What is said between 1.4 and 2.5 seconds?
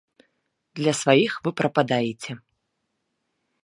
вы прападаеце.